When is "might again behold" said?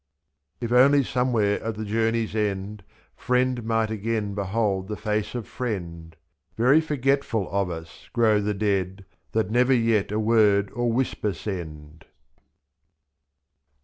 3.63-4.87